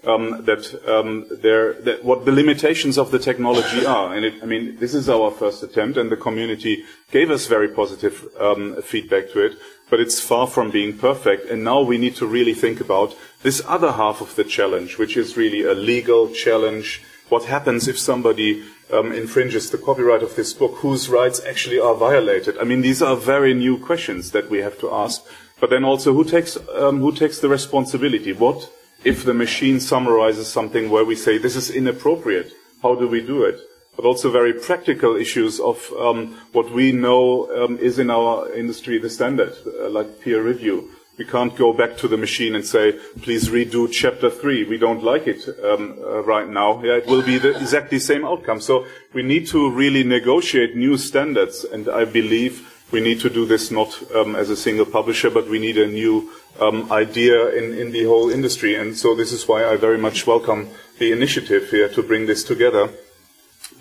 um, 0.05 0.45
that 0.45 0.63
um, 0.87 1.25
there 1.29 1.73
that 1.73 2.03
what 2.03 2.25
the 2.25 2.31
limitations 2.31 2.97
of 2.97 3.11
the 3.11 3.19
technology 3.19 3.85
are. 3.85 4.15
And 4.15 4.25
it, 4.25 4.35
I 4.41 4.45
mean, 4.45 4.77
this 4.77 4.93
is 4.93 5.09
our 5.09 5.31
first 5.31 5.61
attempt, 5.61 5.97
and 5.97 6.09
the 6.09 6.17
community 6.17 6.85
gave 7.11 7.31
us 7.31 7.47
very 7.47 7.67
positive 7.67 8.27
um, 8.39 8.81
feedback 8.81 9.29
to 9.31 9.45
it. 9.45 9.57
But 9.89 9.99
it's 9.99 10.19
far 10.19 10.47
from 10.47 10.71
being 10.71 10.97
perfect. 10.97 11.49
And 11.49 11.63
now 11.63 11.81
we 11.81 11.97
need 11.97 12.15
to 12.17 12.27
really 12.27 12.53
think 12.53 12.79
about 12.79 13.15
this 13.41 13.61
other 13.67 13.91
half 13.91 14.21
of 14.21 14.35
the 14.35 14.43
challenge, 14.43 14.97
which 14.97 15.17
is 15.17 15.35
really 15.35 15.63
a 15.63 15.73
legal 15.73 16.29
challenge 16.29 17.01
what 17.29 17.45
happens 17.45 17.87
if 17.87 17.97
somebody 17.97 18.63
um, 18.91 19.11
infringes 19.11 19.69
the 19.69 19.77
copyright 19.77 20.23
of 20.23 20.35
this 20.35 20.53
book, 20.53 20.75
whose 20.77 21.09
rights 21.09 21.39
actually 21.45 21.79
are 21.79 21.95
violated? 21.95 22.57
I 22.57 22.63
mean, 22.63 22.81
these 22.81 23.01
are 23.01 23.15
very 23.15 23.53
new 23.53 23.77
questions 23.77 24.31
that 24.31 24.49
we 24.49 24.59
have 24.59 24.79
to 24.79 24.91
ask. 24.91 25.23
But 25.59 25.69
then 25.69 25.83
also, 25.83 26.13
who 26.13 26.23
takes 26.23 26.57
um, 26.75 26.99
who 26.99 27.11
takes 27.11 27.39
the 27.39 27.49
responsibility? 27.49 28.33
What 28.33 28.71
if 29.03 29.23
the 29.23 29.33
machine 29.33 29.79
summarizes 29.79 30.47
something 30.47 30.89
where 30.89 31.05
we 31.05 31.15
say 31.15 31.37
this 31.37 31.55
is 31.55 31.69
inappropriate? 31.69 32.53
How 32.81 32.95
do 32.95 33.07
we 33.07 33.21
do 33.21 33.43
it? 33.43 33.59
But 33.95 34.05
also 34.05 34.31
very 34.31 34.53
practical 34.53 35.17
issues 35.17 35.59
of 35.59 35.91
um, 35.99 36.37
what 36.53 36.71
we 36.71 36.93
know 36.93 37.51
um, 37.51 37.77
is 37.77 37.99
in 37.99 38.09
our 38.09 38.51
industry 38.53 38.97
the 38.97 39.09
standard, 39.09 39.53
uh, 39.65 39.89
like 39.89 40.21
peer 40.21 40.41
review. 40.41 40.89
We 41.19 41.25
can't 41.25 41.53
go 41.53 41.73
back 41.73 41.97
to 41.97 42.07
the 42.07 42.15
machine 42.15 42.55
and 42.55 42.65
say, 42.65 42.93
please 43.21 43.49
redo 43.49 43.91
chapter 43.91 44.29
three. 44.29 44.63
We 44.63 44.77
don't 44.77 45.03
like 45.03 45.27
it 45.27 45.45
um, 45.61 45.99
uh, 46.01 46.23
right 46.23 46.47
now. 46.47 46.81
Yeah, 46.81 46.93
it 46.93 47.07
will 47.07 47.21
be 47.21 47.37
the 47.37 47.59
exactly 47.59 47.99
same 47.99 48.23
outcome. 48.23 48.61
So 48.61 48.85
we 49.13 49.21
need 49.21 49.45
to 49.47 49.69
really 49.69 50.05
negotiate 50.05 50.77
new 50.77 50.97
standards, 50.97 51.65
and 51.65 51.89
I 51.89 52.05
believe 52.05 52.65
we 52.91 53.01
need 53.01 53.19
to 53.19 53.29
do 53.29 53.45
this 53.45 53.69
not 53.69 54.01
um, 54.15 54.33
as 54.33 54.49
a 54.49 54.55
single 54.55 54.85
publisher, 54.85 55.29
but 55.29 55.49
we 55.49 55.59
need 55.59 55.77
a 55.77 55.87
new 55.87 56.31
um, 56.61 56.89
idea 56.89 57.49
in, 57.49 57.77
in 57.77 57.91
the 57.91 58.05
whole 58.05 58.29
industry. 58.29 58.75
And 58.75 58.97
so 58.97 59.13
this 59.13 59.33
is 59.33 59.45
why 59.45 59.65
I 59.65 59.75
very 59.75 59.97
much 59.97 60.25
welcome 60.25 60.69
the 60.99 61.11
initiative 61.11 61.69
here 61.69 61.89
to 61.89 62.01
bring 62.01 62.27
this 62.27 62.45
together, 62.45 62.89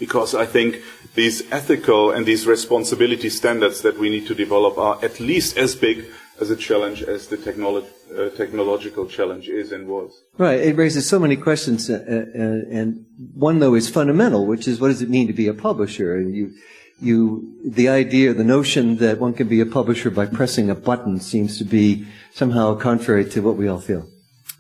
because 0.01 0.35
I 0.35 0.45
think 0.45 0.83
these 1.15 1.45
ethical 1.53 2.11
and 2.11 2.27
these 2.27 2.49
responsibility 2.49 3.31
standards 3.31 3.83
that 3.83 3.97
we 3.97 4.11
need 4.11 4.27
to 4.27 4.35
develop 4.35 4.77
are 4.77 4.99
at 5.05 5.21
least 5.21 5.57
as 5.57 5.77
big 5.77 6.05
as 6.41 6.51
a 6.51 6.57
challenge 6.57 7.03
as 7.03 7.27
the 7.29 7.37
technolo- 7.37 7.87
uh, 8.17 8.31
technological 8.37 9.07
challenge 9.07 9.49
is 9.49 9.73
and 9.73 9.89
was. 9.89 10.23
Right. 10.39 10.61
It 10.61 10.77
raises 10.77 11.09
so 11.09 11.19
many 11.19 11.37
questions, 11.37 11.91
uh, 11.91 11.95
uh, 11.95 12.75
and 12.75 13.05
one 13.35 13.59
though 13.59 13.75
is 13.75 13.89
fundamental, 13.89 14.47
which 14.47 14.69
is 14.69 14.81
what 14.81 14.89
does 14.89 15.03
it 15.03 15.11
mean 15.11 15.27
to 15.27 15.33
be 15.33 15.49
a 15.49 15.55
publisher? 15.55 16.17
And 16.17 16.35
you, 16.35 16.53
you, 17.01 17.55
the 17.65 17.89
idea, 17.89 18.35
the 18.35 18.45
notion 18.45 18.97
that 18.99 19.19
one 19.19 19.35
can 19.35 19.49
be 19.49 19.61
a 19.61 19.67
publisher 19.67 20.11
by 20.11 20.27
pressing 20.27 20.71
a 20.71 20.75
button 20.75 21.21
seems 21.21 21.59
to 21.59 21.65
be 21.65 22.07
somehow 22.33 22.75
contrary 22.77 23.25
to 23.31 23.41
what 23.41 23.57
we 23.57 23.69
all 23.69 23.81
feel. 23.81 24.07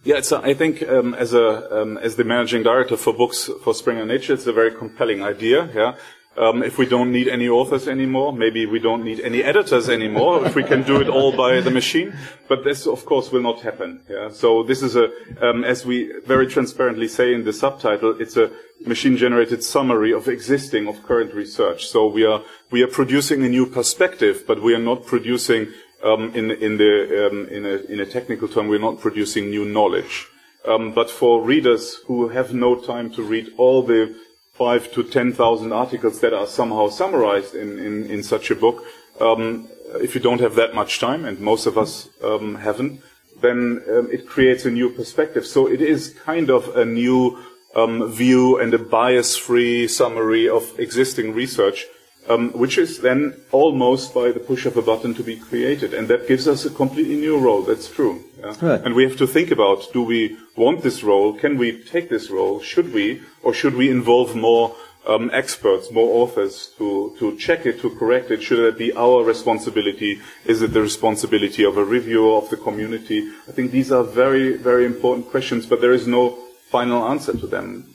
Yeah, 0.04 0.20
I 0.42 0.54
think 0.54 0.88
um, 0.88 1.14
as 1.14 1.34
a 1.34 1.82
um, 1.82 1.98
as 1.98 2.16
the 2.16 2.24
managing 2.24 2.62
director 2.62 2.96
for 2.96 3.12
books 3.12 3.50
for 3.62 3.74
Springer 3.74 4.06
Nature, 4.06 4.34
it's 4.34 4.46
a 4.46 4.52
very 4.52 4.72
compelling 4.72 5.22
idea. 5.22 5.68
Yeah, 5.74 5.96
um, 6.38 6.62
if 6.62 6.78
we 6.78 6.86
don't 6.86 7.10
need 7.10 7.28
any 7.28 7.48
authors 7.48 7.88
anymore, 7.88 8.32
maybe 8.32 8.64
we 8.66 8.78
don't 8.78 9.04
need 9.04 9.20
any 9.20 9.42
editors 9.42 9.88
anymore, 9.88 10.46
if 10.46 10.54
we 10.54 10.62
can 10.62 10.82
do 10.82 11.00
it 11.00 11.08
all 11.08 11.32
by 11.32 11.60
the 11.60 11.70
machine. 11.70 12.16
But 12.48 12.64
this, 12.64 12.86
of 12.86 13.04
course, 13.04 13.32
will 13.32 13.42
not 13.42 13.60
happen. 13.62 14.00
Yeah? 14.08 14.30
So 14.30 14.62
this 14.62 14.82
is 14.82 14.96
a, 14.96 15.10
um, 15.42 15.64
as 15.64 15.84
we 15.84 16.12
very 16.26 16.46
transparently 16.46 17.08
say 17.08 17.34
in 17.34 17.44
the 17.44 17.52
subtitle, 17.52 18.20
it's 18.20 18.36
a 18.36 18.50
machine-generated 18.86 19.64
summary 19.64 20.12
of 20.12 20.28
existing, 20.28 20.86
of 20.86 21.02
current 21.02 21.34
research. 21.34 21.86
So 21.88 22.06
we 22.06 22.24
are 22.24 22.42
we 22.70 22.82
are 22.82 22.88
producing 22.88 23.44
a 23.44 23.48
new 23.48 23.66
perspective, 23.66 24.44
but 24.46 24.62
we 24.62 24.74
are 24.74 24.84
not 24.90 25.06
producing 25.06 25.68
um, 26.04 26.32
in 26.34 26.50
in 26.52 26.78
the 26.78 27.26
um, 27.26 27.48
in 27.48 27.66
a 27.66 27.76
in 27.92 28.00
a 28.00 28.06
technical 28.06 28.48
term, 28.48 28.68
we're 28.68 28.78
not 28.78 29.00
producing 29.00 29.50
new 29.50 29.64
knowledge. 29.64 30.28
Um, 30.66 30.92
but 30.92 31.10
for 31.10 31.42
readers 31.42 31.96
who 32.06 32.28
have 32.28 32.52
no 32.52 32.76
time 32.76 33.10
to 33.14 33.22
read 33.22 33.52
all 33.56 33.82
the 33.82 34.14
five 34.58 34.92
to 34.92 35.02
ten 35.02 35.32
thousand 35.32 35.72
articles 35.72 36.20
that 36.20 36.34
are 36.34 36.46
somehow 36.46 36.88
summarized 36.88 37.54
in, 37.54 37.78
in, 37.78 38.10
in 38.10 38.22
such 38.22 38.50
a 38.50 38.56
book, 38.56 38.84
um, 39.20 39.68
if 39.94 40.14
you 40.14 40.20
don't 40.20 40.40
have 40.40 40.56
that 40.56 40.74
much 40.74 40.98
time, 40.98 41.24
and 41.24 41.40
most 41.40 41.66
of 41.66 41.78
us 41.78 42.08
um, 42.22 42.56
haven't, 42.56 43.00
then 43.40 43.82
um, 43.88 44.08
it 44.10 44.26
creates 44.26 44.64
a 44.64 44.70
new 44.70 44.90
perspective. 44.90 45.46
So 45.46 45.68
it 45.68 45.80
is 45.80 46.14
kind 46.24 46.50
of 46.50 46.76
a 46.76 46.84
new 46.84 47.38
um, 47.74 48.10
view 48.10 48.58
and 48.58 48.74
a 48.74 48.78
bias-free 48.78 49.88
summary 49.88 50.48
of 50.48 50.78
existing 50.78 51.34
research 51.34 51.86
um, 52.28 52.50
which 52.52 52.78
is 52.78 53.00
then 53.00 53.34
almost 53.52 54.14
by 54.14 54.32
the 54.32 54.40
push 54.40 54.66
of 54.66 54.76
a 54.76 54.82
button 54.82 55.14
to 55.14 55.22
be 55.22 55.36
created. 55.36 55.94
And 55.94 56.08
that 56.08 56.28
gives 56.28 56.46
us 56.46 56.64
a 56.64 56.70
completely 56.70 57.16
new 57.16 57.38
role. 57.38 57.62
That's 57.62 57.88
true. 57.88 58.24
Yeah? 58.38 58.54
Right. 58.60 58.80
And 58.84 58.94
we 58.94 59.04
have 59.04 59.16
to 59.18 59.26
think 59.26 59.50
about, 59.50 59.92
do 59.92 60.02
we 60.02 60.36
want 60.56 60.82
this 60.82 61.02
role? 61.02 61.32
Can 61.32 61.56
we 61.56 61.82
take 61.82 62.08
this 62.08 62.30
role? 62.30 62.60
Should 62.60 62.92
we? 62.92 63.22
Or 63.48 63.54
should 63.54 63.76
we 63.76 63.90
involve 63.90 64.36
more 64.36 64.76
um, 65.06 65.30
experts, 65.32 65.90
more 65.90 66.22
authors 66.22 66.70
to, 66.76 67.16
to 67.18 67.34
check 67.38 67.64
it, 67.64 67.80
to 67.80 67.88
correct 67.96 68.30
it? 68.30 68.42
Should 68.42 68.58
it 68.58 68.76
be 68.76 68.92
our 68.92 69.24
responsibility? 69.24 70.20
Is 70.44 70.60
it 70.60 70.74
the 70.74 70.82
responsibility 70.82 71.64
of 71.64 71.78
a 71.78 71.82
reviewer, 71.82 72.36
of 72.36 72.50
the 72.50 72.58
community? 72.58 73.26
I 73.48 73.52
think 73.52 73.70
these 73.70 73.90
are 73.90 74.04
very, 74.04 74.58
very 74.58 74.84
important 74.84 75.30
questions, 75.30 75.64
but 75.64 75.80
there 75.80 75.94
is 75.94 76.06
no 76.06 76.36
final 76.68 77.08
answer 77.08 77.32
to 77.32 77.46
them. 77.46 77.94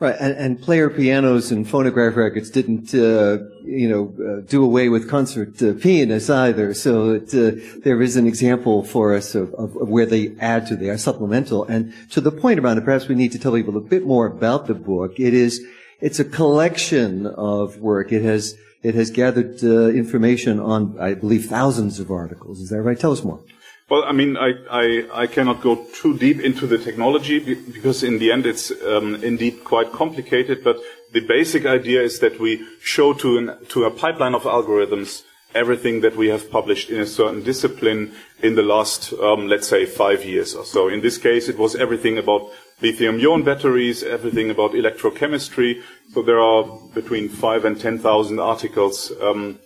Right, 0.00 0.16
and, 0.18 0.32
and, 0.32 0.62
player 0.62 0.88
pianos 0.88 1.52
and 1.52 1.68
phonograph 1.68 2.16
records 2.16 2.48
didn't, 2.48 2.94
uh, 2.94 3.44
you 3.62 3.86
know, 3.86 4.14
uh, 4.18 4.40
do 4.48 4.64
away 4.64 4.88
with 4.88 5.10
concert 5.10 5.62
uh, 5.62 5.74
pianists 5.74 6.30
either. 6.30 6.72
So 6.72 7.10
it, 7.10 7.34
uh, 7.34 7.60
there 7.84 8.00
is 8.00 8.16
an 8.16 8.26
example 8.26 8.82
for 8.82 9.14
us 9.14 9.34
of, 9.34 9.52
of, 9.52 9.74
where 9.74 10.06
they 10.06 10.34
add 10.40 10.68
to, 10.68 10.76
they 10.76 10.88
are 10.88 10.96
supplemental. 10.96 11.64
And 11.64 11.92
to 12.12 12.22
the 12.22 12.32
point 12.32 12.58
around 12.58 12.78
it, 12.78 12.86
perhaps 12.86 13.08
we 13.08 13.14
need 13.14 13.32
to 13.32 13.38
tell 13.38 13.52
people 13.52 13.76
a 13.76 13.82
bit 13.82 14.06
more 14.06 14.24
about 14.24 14.68
the 14.68 14.74
book. 14.74 15.20
It 15.20 15.34
is, 15.34 15.62
it's 16.00 16.18
a 16.18 16.24
collection 16.24 17.26
of 17.26 17.76
work. 17.76 18.10
It 18.10 18.22
has, 18.22 18.56
it 18.82 18.94
has 18.94 19.10
gathered 19.10 19.62
uh, 19.62 19.88
information 19.88 20.60
on, 20.60 20.98
I 20.98 21.12
believe, 21.12 21.44
thousands 21.44 22.00
of 22.00 22.10
articles. 22.10 22.60
Is 22.60 22.70
that 22.70 22.80
right? 22.80 22.98
Tell 22.98 23.12
us 23.12 23.22
more. 23.22 23.40
Well, 23.90 24.04
I 24.04 24.12
mean, 24.12 24.36
I, 24.36 24.52
I, 24.70 25.22
I, 25.22 25.26
cannot 25.26 25.62
go 25.62 25.84
too 25.92 26.16
deep 26.16 26.38
into 26.38 26.68
the 26.68 26.78
technology 26.78 27.40
because 27.40 28.04
in 28.04 28.20
the 28.20 28.30
end 28.30 28.46
it's 28.46 28.70
um, 28.84 29.16
indeed 29.16 29.64
quite 29.64 29.90
complicated, 29.90 30.62
but 30.62 30.76
the 31.12 31.26
basic 31.26 31.66
idea 31.66 32.00
is 32.00 32.20
that 32.20 32.38
we 32.38 32.64
show 32.80 33.12
to, 33.14 33.38
an, 33.38 33.66
to 33.70 33.86
a 33.86 33.90
pipeline 33.90 34.36
of 34.36 34.44
algorithms 34.44 35.24
everything 35.56 36.02
that 36.02 36.16
we 36.16 36.28
have 36.28 36.48
published 36.52 36.90
in 36.90 37.00
a 37.00 37.06
certain 37.06 37.42
discipline 37.42 38.12
in 38.42 38.54
the 38.54 38.62
last, 38.62 39.12
um, 39.14 39.48
let's 39.48 39.66
say, 39.66 39.84
five 39.84 40.24
years 40.24 40.54
or 40.54 40.64
so. 40.64 40.88
In 40.88 41.00
this 41.00 41.18
case, 41.18 41.48
it 41.48 41.58
was 41.58 41.74
everything 41.74 42.16
about 42.18 42.48
lithium-ion 42.80 43.42
batteries, 43.42 44.04
everything 44.04 44.50
about 44.50 44.70
electrochemistry. 44.70 45.82
So 46.14 46.22
there 46.22 46.40
are 46.40 46.62
between 46.94 47.28
five 47.28 47.64
and 47.64 47.80
10,000 47.80 48.38
articles 48.38 49.12
um, 49.20 49.58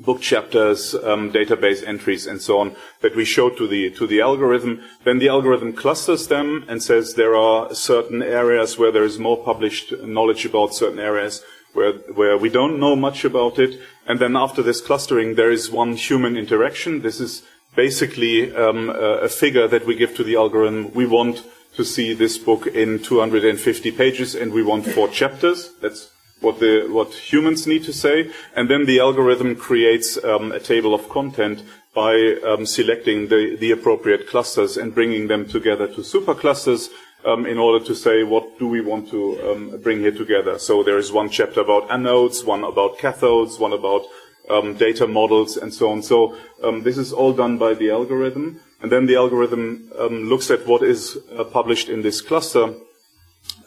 book 0.00 0.20
chapters, 0.20 0.94
um, 0.94 1.32
database 1.32 1.86
entries, 1.86 2.26
and 2.26 2.40
so 2.40 2.58
on 2.58 2.76
that 3.00 3.16
we 3.16 3.24
show 3.24 3.50
to 3.50 3.66
the 3.66 3.90
to 3.90 4.06
the 4.06 4.20
algorithm. 4.20 4.82
Then 5.04 5.18
the 5.18 5.28
algorithm 5.28 5.72
clusters 5.72 6.28
them 6.28 6.64
and 6.68 6.82
says 6.82 7.14
there 7.14 7.36
are 7.36 7.74
certain 7.74 8.22
areas 8.22 8.78
where 8.78 8.92
there 8.92 9.04
is 9.04 9.18
more 9.18 9.42
published 9.42 9.92
knowledge 10.02 10.44
about 10.44 10.74
certain 10.74 10.98
areas 10.98 11.42
where 11.72 11.92
where 12.14 12.38
we 12.38 12.48
don't 12.48 12.80
know 12.80 12.96
much 12.96 13.24
about 13.24 13.58
it. 13.58 13.80
And 14.06 14.18
then 14.18 14.36
after 14.36 14.62
this 14.62 14.80
clustering, 14.80 15.34
there 15.34 15.50
is 15.50 15.70
one 15.70 15.94
human 15.94 16.36
interaction. 16.36 17.02
This 17.02 17.20
is 17.20 17.42
basically 17.74 18.54
um, 18.54 18.90
a, 18.90 19.26
a 19.26 19.28
figure 19.28 19.68
that 19.68 19.86
we 19.86 19.94
give 19.94 20.16
to 20.16 20.24
the 20.24 20.36
algorithm. 20.36 20.92
We 20.94 21.06
want 21.06 21.44
to 21.76 21.84
see 21.84 22.12
this 22.14 22.38
book 22.38 22.66
in 22.66 22.98
250 22.98 23.92
pages, 23.92 24.34
and 24.34 24.52
we 24.52 24.62
want 24.62 24.86
four 24.86 25.08
chapters. 25.08 25.72
That's 25.80 26.10
what 26.40 26.60
the 26.60 26.86
what 26.88 27.12
humans 27.12 27.66
need 27.66 27.84
to 27.84 27.92
say, 27.92 28.30
and 28.54 28.70
then 28.70 28.86
the 28.86 29.00
algorithm 29.00 29.56
creates 29.56 30.22
um, 30.24 30.52
a 30.52 30.60
table 30.60 30.94
of 30.94 31.08
content 31.08 31.62
by 31.94 32.36
um, 32.46 32.64
selecting 32.64 33.28
the, 33.28 33.56
the 33.58 33.72
appropriate 33.72 34.28
clusters 34.28 34.76
and 34.76 34.94
bringing 34.94 35.26
them 35.26 35.48
together 35.48 35.88
to 35.88 36.00
superclusters 36.00 36.90
um, 37.24 37.44
in 37.44 37.58
order 37.58 37.84
to 37.84 37.94
say 37.94 38.22
what 38.22 38.56
do 38.58 38.68
we 38.68 38.80
want 38.80 39.10
to 39.10 39.20
um, 39.50 39.80
bring 39.82 39.98
here 39.98 40.12
together. 40.12 40.58
So 40.58 40.84
there 40.84 40.98
is 40.98 41.10
one 41.10 41.28
chapter 41.28 41.60
about 41.60 41.88
anodes, 41.88 42.44
one 42.44 42.62
about 42.62 42.98
cathodes, 42.98 43.58
one 43.58 43.72
about 43.72 44.02
um, 44.48 44.74
data 44.74 45.08
models, 45.08 45.56
and 45.56 45.74
so 45.74 45.90
on. 45.90 46.02
So 46.02 46.36
um, 46.62 46.84
this 46.84 46.96
is 46.98 47.12
all 47.12 47.32
done 47.32 47.58
by 47.58 47.74
the 47.74 47.90
algorithm, 47.90 48.60
and 48.80 48.92
then 48.92 49.06
the 49.06 49.16
algorithm 49.16 49.90
looks 49.98 50.52
at 50.52 50.66
what 50.66 50.82
is 50.82 51.18
uh, 51.36 51.42
published 51.44 51.88
in 51.88 52.02
this 52.02 52.20
cluster, 52.20 52.74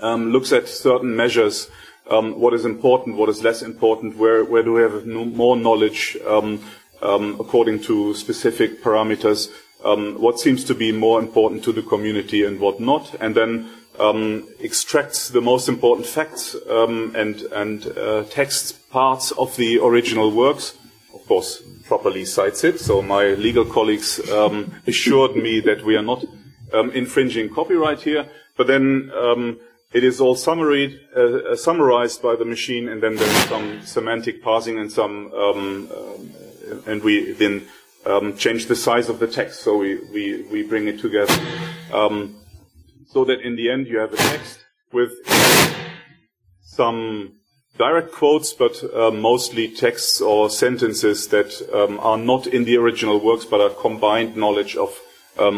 looks 0.01 0.53
at 0.53 0.69
certain 0.69 1.15
measures 1.15 1.69
um, 2.11 2.39
what 2.39 2.53
is 2.53 2.65
important, 2.65 3.15
what 3.15 3.29
is 3.29 3.41
less 3.41 3.61
important, 3.61 4.17
where, 4.17 4.43
where 4.43 4.63
do 4.63 4.73
we 4.73 4.81
have 4.81 5.05
no, 5.05 5.25
more 5.25 5.55
knowledge 5.55 6.17
um, 6.27 6.61
um, 7.01 7.37
according 7.39 7.79
to 7.81 8.13
specific 8.13 8.83
parameters, 8.83 9.49
um, 9.83 10.21
what 10.21 10.39
seems 10.39 10.63
to 10.65 10.75
be 10.75 10.91
more 10.91 11.19
important 11.19 11.63
to 11.63 11.71
the 11.71 11.81
community 11.81 12.43
and 12.43 12.59
what 12.59 12.79
not, 12.79 13.15
and 13.19 13.33
then 13.33 13.69
um, 13.99 14.47
extracts 14.59 15.29
the 15.29 15.41
most 15.41 15.67
important 15.69 16.05
facts 16.05 16.55
um, 16.69 17.15
and, 17.15 17.41
and 17.53 17.87
uh, 17.97 18.23
text 18.29 18.89
parts 18.89 19.31
of 19.31 19.55
the 19.55 19.79
original 19.79 20.31
works. 20.31 20.75
Of 21.13 21.25
course, 21.27 21.63
properly 21.85 22.25
cites 22.25 22.63
it. 22.63 22.79
So 22.79 23.01
my 23.01 23.29
legal 23.29 23.65
colleagues 23.65 24.19
assured 24.87 25.35
me 25.35 25.59
that 25.61 25.83
we 25.85 25.95
are 25.95 26.03
not 26.03 26.25
infringing 26.93 27.49
copyright 27.49 28.01
here. 28.01 28.27
But 28.57 28.67
then 28.67 29.11
it 29.93 30.03
is 30.03 30.21
all 30.21 30.33
uh, 30.33 31.55
summarized 31.55 32.21
by 32.21 32.36
the 32.36 32.45
machine, 32.45 32.88
and 32.88 33.03
then 33.03 33.15
there's 33.15 33.43
some 33.50 33.81
semantic 33.81 34.41
parsing 34.41 34.79
and 34.79 34.91
some, 34.91 35.33
um, 35.33 35.91
um, 35.91 36.31
and 36.88 37.03
we 37.03 37.33
then 37.33 37.67
um, 38.05 38.38
change 38.38 38.67
the 38.67 38.75
size 38.75 39.10
of 39.10 39.19
the 39.19 39.27
text. 39.27 39.62
So 39.62 39.77
we, 39.77 39.95
we, 40.13 40.43
we 40.43 40.63
bring 40.63 40.88
it 40.88 41.00
together. 41.01 41.36
Um, 41.93 42.38
so 43.07 43.25
that 43.25 43.41
in 43.41 43.57
the 43.57 43.69
end 43.69 43.88
you 43.88 44.00
have 44.00 44.13
a 44.13 44.17
text 44.17 44.60
with 44.93 45.12
some 46.62 47.33
direct 47.77 48.13
quotes, 48.13 48.53
but 48.53 48.81
uh, 48.93 49.12
mostly 49.12 49.67
texts 49.67 50.21
or 50.21 50.50
sentences 50.50 51.27
that 51.27 51.62
um, 51.74 52.00
are 52.00 52.17
not 52.17 52.48
in 52.48 52.63
the 52.63 52.77
original 52.77 53.19
works, 53.19 53.43
but 53.43 53.60
are 53.60 53.69
combined 53.69 54.38
knowledge 54.38 54.77
of 54.77 54.98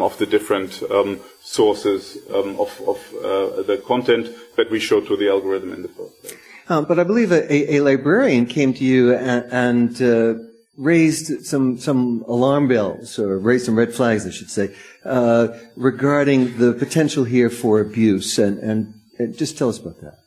of 0.03 0.17
the 0.19 0.25
different 0.25 0.83
um, 0.91 1.19
sources 1.43 2.17
um, 2.33 2.59
of, 2.59 2.81
of 2.87 2.97
uh, 3.15 3.61
the 3.63 3.81
content 3.85 4.29
that 4.55 4.71
we 4.71 4.79
show 4.79 5.01
to 5.01 5.17
the 5.17 5.29
algorithm 5.29 5.73
in 5.73 5.81
the 5.81 5.89
first 5.89 6.21
place. 6.21 6.35
Um, 6.69 6.85
but 6.85 6.97
I 6.97 7.03
believe 7.03 7.31
a, 7.31 7.75
a, 7.75 7.81
librarian 7.81 8.45
came 8.45 8.73
to 8.75 8.85
you 8.85 9.13
and, 9.13 9.45
and 9.51 10.01
uh, 10.01 10.41
raised 10.77 11.45
some 11.45 11.77
some 11.77 12.23
alarm 12.27 12.69
bells 12.69 13.19
or 13.19 13.37
raised 13.37 13.65
some 13.65 13.77
red 13.77 13.93
flags, 13.93 14.25
I 14.25 14.31
should 14.31 14.49
say, 14.49 14.73
uh, 15.03 15.49
regarding 15.75 16.57
the 16.57 16.71
potential 16.73 17.25
here 17.25 17.49
for 17.49 17.81
abuse. 17.81 18.39
And, 18.39 18.59
and, 18.59 18.93
and 19.19 19.37
just 19.37 19.57
tell 19.57 19.67
us 19.67 19.79
about 19.79 19.99
that. 19.99 20.19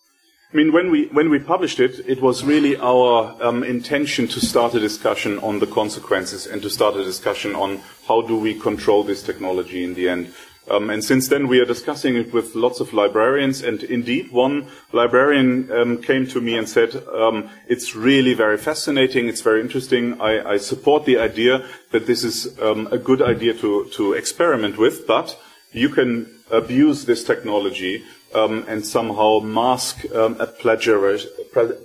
I 0.53 0.57
mean, 0.57 0.73
when 0.73 0.91
we 0.91 1.07
when 1.07 1.31
we 1.31 1.39
published 1.39 1.81
it, 1.81 2.01
it 2.07 2.21
was 2.21 2.45
really 2.45 2.77
our 2.77 3.35
um, 3.43 3.65
intention 3.65 4.29
to 4.29 4.41
start 4.41 4.75
a 4.75 4.81
discussion 4.81 5.39
on 5.39 5.59
the 5.59 5.67
consequences 5.67 6.47
and 6.47 6.61
to 6.63 6.69
start 6.69 6.97
a 6.97 7.05
discussion 7.05 7.55
on 7.55 7.81
how 8.07 8.21
do 8.21 8.39
we 8.39 8.55
control 8.55 9.03
this 9.03 9.23
technology 9.23 9.83
in 9.83 9.95
the 9.95 10.09
end. 10.09 10.33
Um, 10.69 10.91
and 10.91 11.03
since 11.03 11.29
then, 11.29 11.47
we 11.47 11.61
are 11.61 11.65
discussing 11.65 12.17
it 12.17 12.33
with 12.33 12.55
lots 12.55 12.81
of 12.81 12.93
librarians. 12.93 13.63
And 13.63 13.83
indeed, 13.85 14.33
one 14.33 14.67
librarian 14.93 15.71
um, 15.71 16.03
came 16.03 16.27
to 16.29 16.41
me 16.41 16.59
and 16.59 16.69
said, 16.69 16.97
um, 17.15 17.49
"It's 17.69 17.95
really 17.95 18.35
very 18.35 18.59
fascinating. 18.59 19.29
It's 19.29 19.43
very 19.43 19.61
interesting. 19.61 20.21
I, 20.21 20.55
I 20.55 20.57
support 20.59 21.05
the 21.05 21.19
idea 21.19 21.65
that 21.93 22.07
this 22.07 22.25
is 22.25 22.59
um, 22.61 22.89
a 22.91 22.99
good 22.99 23.23
idea 23.23 23.55
to 23.55 23.85
to 23.93 24.15
experiment 24.15 24.77
with, 24.77 25.07
but 25.07 25.39
you 25.73 25.89
can 25.89 26.27
abuse 26.51 27.05
this 27.05 27.25
technology." 27.25 28.05
Um, 28.35 28.65
and 28.69 28.85
somehow 28.85 29.39
mask 29.39 30.05
um, 30.13 30.37
a 30.41 30.47
plagiarized, 30.47 31.29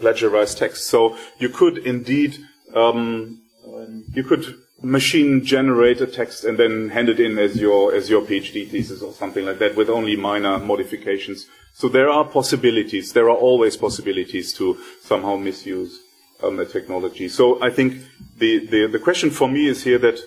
plagiarized, 0.02 0.58
text. 0.58 0.88
So 0.88 1.16
you 1.38 1.50
could 1.50 1.78
indeed, 1.78 2.40
you 2.76 4.24
could 4.24 4.58
machine 4.82 5.44
generate 5.46 6.02
a 6.02 6.08
text 6.08 6.44
and 6.44 6.58
then 6.58 6.90
hand 6.90 7.10
it 7.10 7.20
in 7.20 7.38
as 7.38 7.56
your 7.56 7.94
as 7.94 8.10
your 8.10 8.22
PhD 8.22 8.68
thesis 8.68 9.02
or 9.02 9.14
something 9.14 9.46
like 9.46 9.60
that 9.60 9.76
with 9.76 9.90
only 9.90 10.16
minor 10.16 10.58
modifications. 10.60 11.48
So 11.74 11.88
there 11.88 12.10
are 12.10 12.26
possibilities. 12.26 13.14
There 13.14 13.30
are 13.30 13.38
always 13.38 13.78
possibilities 13.78 14.54
to 14.54 14.78
somehow 15.02 15.38
misuse 15.38 16.00
um, 16.44 16.60
a 16.60 16.66
technology. 16.66 17.30
So 17.30 17.62
I 17.62 17.70
think 17.70 18.02
the, 18.38 18.66
the, 18.66 18.88
the 18.88 19.00
question 19.00 19.30
for 19.30 19.48
me 19.48 19.68
is 19.68 19.84
here 19.84 19.98
that 20.00 20.20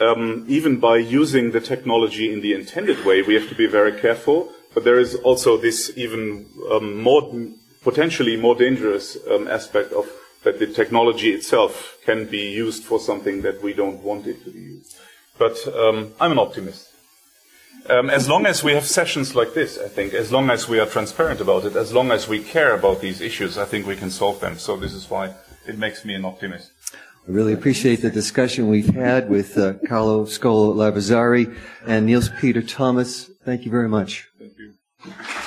um, 0.00 0.44
even 0.48 0.78
by 0.78 0.96
using 0.96 1.50
the 1.50 1.60
technology 1.60 2.32
in 2.32 2.40
the 2.40 2.54
intended 2.54 3.04
way, 3.04 3.22
we 3.22 3.34
have 3.34 3.48
to 3.48 3.54
be 3.54 3.66
very 3.66 3.98
careful. 4.00 4.52
But 4.74 4.84
there 4.84 4.98
is 4.98 5.16
also 5.16 5.56
this 5.56 5.92
even 5.96 6.46
um, 6.70 7.02
more 7.02 7.30
potentially 7.82 8.36
more 8.36 8.54
dangerous 8.54 9.18
um, 9.30 9.48
aspect 9.48 9.92
of 9.92 10.08
that 10.44 10.58
the 10.58 10.66
technology 10.66 11.30
itself 11.30 11.98
can 12.04 12.26
be 12.26 12.50
used 12.50 12.82
for 12.84 12.98
something 12.98 13.42
that 13.42 13.62
we 13.62 13.72
don't 13.72 14.02
want 14.02 14.26
it 14.26 14.44
to 14.44 14.50
be 14.50 14.60
used. 14.60 14.96
But 15.38 15.56
um, 15.74 16.12
I'm 16.20 16.32
an 16.32 16.38
optimist. 16.38 16.88
Um, 17.88 18.10
as 18.10 18.28
long 18.28 18.46
as 18.46 18.62
we 18.62 18.72
have 18.72 18.86
sessions 18.86 19.34
like 19.34 19.54
this, 19.54 19.78
I 19.78 19.88
think, 19.88 20.14
as 20.14 20.30
long 20.30 20.50
as 20.50 20.68
we 20.68 20.78
are 20.78 20.86
transparent 20.86 21.40
about 21.40 21.64
it, 21.64 21.74
as 21.74 21.92
long 21.92 22.12
as 22.12 22.28
we 22.28 22.38
care 22.38 22.74
about 22.74 23.00
these 23.00 23.20
issues, 23.20 23.58
I 23.58 23.64
think 23.64 23.86
we 23.86 23.96
can 23.96 24.10
solve 24.10 24.38
them. 24.40 24.58
So 24.58 24.76
this 24.76 24.92
is 24.92 25.10
why 25.10 25.34
it 25.66 25.78
makes 25.78 26.04
me 26.04 26.14
an 26.14 26.24
optimist. 26.24 26.70
I 26.94 27.30
really 27.30 27.52
appreciate 27.52 28.02
the 28.02 28.10
discussion 28.10 28.68
we've 28.68 28.94
had 28.94 29.30
with 29.30 29.58
uh, 29.58 29.74
Carlo 29.88 30.26
Scollo 30.26 30.74
Lavizzari 30.74 31.56
and 31.86 32.06
Niels 32.06 32.30
Peter 32.40 32.62
Thomas. 32.62 33.30
Thank 33.44 33.64
you 33.64 33.70
very 33.70 33.88
much. 33.88 34.28
Thank 34.38 34.52
you. 34.58 35.41